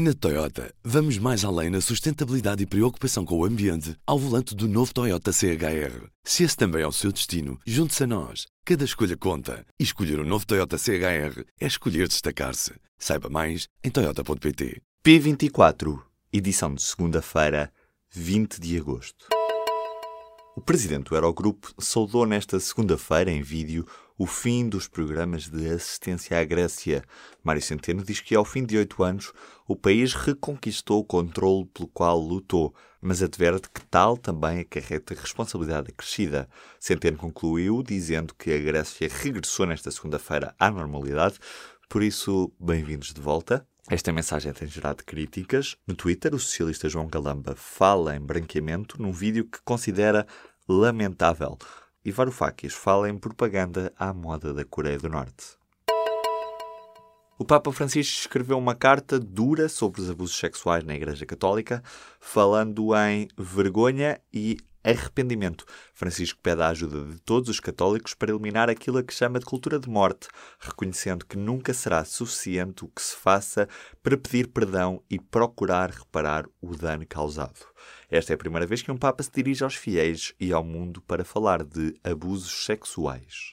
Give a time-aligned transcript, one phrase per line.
[0.00, 4.68] Na Toyota, vamos mais além na sustentabilidade e preocupação com o ambiente ao volante do
[4.68, 6.06] novo Toyota CHR.
[6.22, 8.46] Se esse também é o seu destino, junte-se a nós.
[8.64, 9.66] Cada escolha conta.
[9.76, 12.74] E escolher o um novo Toyota CHR é escolher destacar-se.
[12.96, 14.80] Saiba mais em Toyota.pt.
[15.04, 16.00] P24,
[16.32, 17.72] edição de segunda-feira,
[18.14, 19.26] 20 de agosto.
[20.56, 23.84] O presidente do Eurogrupo saudou nesta segunda-feira, em vídeo,
[24.18, 27.04] o fim dos programas de assistência à Grécia.
[27.44, 29.32] Mário Centeno diz que, ao fim de oito anos,
[29.66, 35.92] o país reconquistou o controle pelo qual lutou, mas adverte que tal também acarreta responsabilidade
[35.92, 36.48] acrescida.
[36.80, 41.38] Centeno concluiu dizendo que a Grécia regressou nesta segunda-feira à normalidade,
[41.88, 43.64] por isso, bem-vindos de volta.
[43.88, 45.76] Esta mensagem tem gerado críticas.
[45.86, 50.26] No Twitter, o socialista João Galamba fala em branqueamento num vídeo que considera
[50.68, 51.56] lamentável.
[52.08, 55.58] E Varoufakis fala em propaganda à moda da Coreia do Norte.
[57.38, 61.82] O Papa Francisco escreveu uma carta dura sobre os abusos sexuais na Igreja Católica,
[62.18, 64.56] falando em vergonha e
[64.90, 65.64] arrependimento.
[65.92, 69.44] Francisco pede a ajuda de todos os católicos para eliminar aquilo a que chama de
[69.44, 73.68] cultura de morte, reconhecendo que nunca será suficiente o que se faça
[74.02, 77.66] para pedir perdão e procurar reparar o dano causado.
[78.10, 81.02] Esta é a primeira vez que um Papa se dirige aos fiéis e ao mundo
[81.02, 83.52] para falar de abusos sexuais.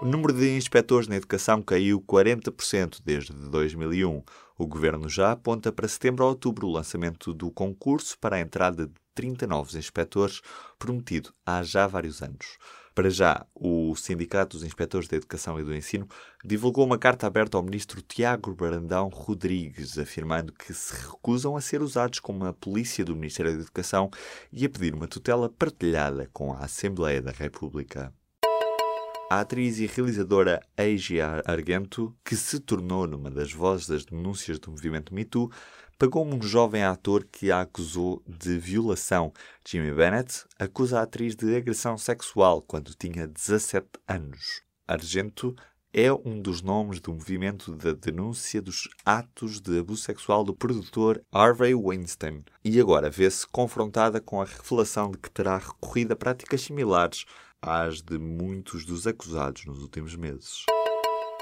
[0.00, 4.22] O número de inspectores na educação caiu 40% desde 2001.
[4.56, 8.86] O governo já aponta para setembro ou outubro o lançamento do concurso para a entrada
[8.86, 10.40] de 30 novos inspectores,
[10.78, 12.56] prometido há já vários anos.
[12.94, 16.08] Para já, o Sindicato dos Inspectores da Educação e do Ensino
[16.42, 21.82] divulgou uma carta aberta ao ministro Tiago Brandão Rodrigues, afirmando que se recusam a ser
[21.82, 24.10] usados como a polícia do Ministério da Educação
[24.50, 28.10] e a pedir uma tutela partilhada com a Assembleia da República.
[29.32, 34.72] A atriz e realizadora Asia Argento, que se tornou numa das vozes das denúncias do
[34.72, 35.48] movimento Me Too,
[35.96, 39.32] pagou um jovem ator que a acusou de violação.
[39.64, 44.62] Jimmy Bennett acusa a atriz de agressão sexual quando tinha 17 anos.
[44.88, 45.54] Argento
[45.92, 51.22] é um dos nomes do movimento da denúncia dos atos de abuso sexual do produtor
[51.32, 56.62] Harvey Weinstein e agora vê-se confrontada com a revelação de que terá recorrido a práticas
[56.62, 57.24] similares
[57.62, 60.64] às de muitos dos acusados nos últimos meses.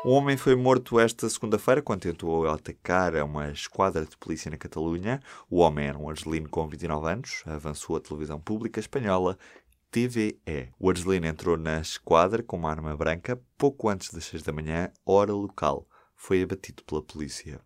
[0.04, 5.20] Um homem foi morto esta segunda-feira quando tentou atacar uma esquadra de polícia na Catalunha.
[5.50, 9.36] O homem era um argelino com 29 anos, avançou a televisão pública espanhola
[9.90, 10.72] TVE.
[10.78, 14.92] O argelino entrou na esquadra com uma arma branca pouco antes das 6 da manhã,
[15.04, 15.88] hora local.
[16.14, 17.60] Foi abatido pela polícia.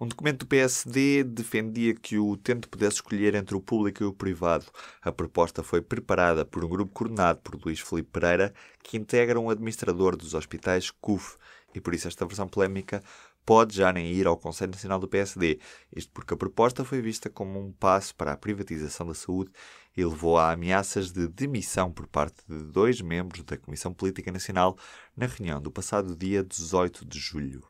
[0.00, 4.14] Um documento do PSD defendia que o utente pudesse escolher entre o público e o
[4.14, 4.64] privado.
[5.02, 9.50] A proposta foi preparada por um grupo coordenado por Luís Felipe Pereira, que integra um
[9.50, 11.36] administrador dos hospitais CUF,
[11.74, 13.02] e por isso esta versão polémica
[13.44, 15.58] pode já nem ir ao Conselho Nacional do PSD.
[15.94, 19.50] Isto porque a proposta foi vista como um passo para a privatização da saúde
[19.94, 24.78] e levou a ameaças de demissão por parte de dois membros da Comissão Política Nacional
[25.14, 27.68] na reunião do passado dia 18 de julho.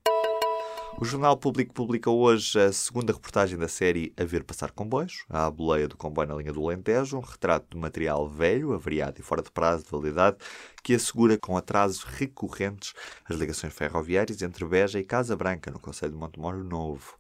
[1.01, 5.51] O Jornal Público publica hoje a segunda reportagem da série A Ver Passar Comboios, a
[5.51, 9.41] boleia do comboio na linha do Alentejo, um retrato de material velho, avariado e fora
[9.41, 10.37] de prazo de validade,
[10.83, 12.93] que assegura com atrasos recorrentes
[13.25, 17.17] as ligações ferroviárias entre Beja e Casa Branca, no Conselho de Montemoro Novo.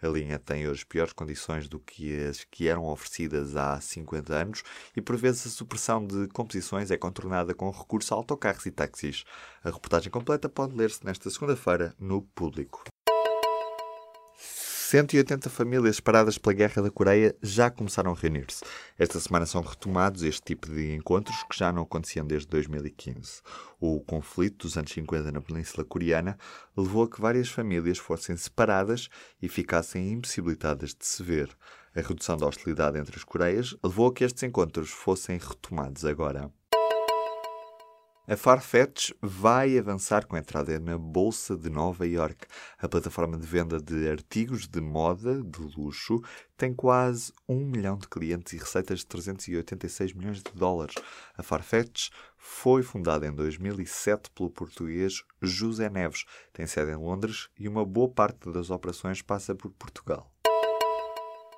[0.00, 4.62] A linha tem hoje piores condições do que as que eram oferecidas há 50 anos
[4.94, 9.24] e, por vezes, a supressão de composições é contornada com recurso a autocarros e táxis.
[9.64, 12.84] A reportagem completa pode ler-se nesta segunda-feira no Público.
[14.94, 18.64] 180 famílias separadas pela Guerra da Coreia já começaram a reunir-se.
[18.96, 23.42] Esta semana são retomados este tipo de encontros que já não aconteciam desde 2015.
[23.80, 26.38] O conflito dos anos 50 na Península Coreana
[26.76, 29.08] levou a que várias famílias fossem separadas
[29.42, 31.50] e ficassem impossibilitadas de se ver.
[31.92, 36.52] A redução da hostilidade entre as Coreias levou a que estes encontros fossem retomados agora.
[38.26, 42.46] A Farfetch vai avançar com a entrada na Bolsa de Nova York.
[42.78, 46.22] A plataforma de venda de artigos de moda de luxo
[46.56, 50.94] tem quase um milhão de clientes e receitas de 386 milhões de dólares.
[51.36, 52.08] A Farfetch
[52.38, 56.24] foi fundada em 2007 pelo português José Neves.
[56.50, 60.33] Tem sede em Londres e uma boa parte das operações passa por Portugal.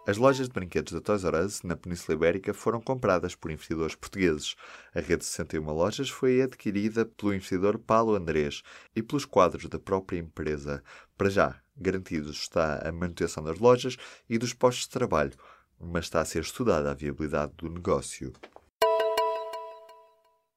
[0.08, 3.97] As lojas de brinquedos da Toys R Us na Península Ibérica foram compradas por investidores
[3.97, 4.55] portugueses.
[4.94, 8.62] A rede de 61 lojas foi adquirida pelo investidor Paulo Andrés
[8.94, 10.81] e pelos quadros da própria empresa.
[11.19, 13.97] Para já, garantidos está a manutenção das lojas
[14.31, 15.32] e dos postos de trabalho,
[15.81, 18.32] mas está a ser estudada a viabilidade do negócio.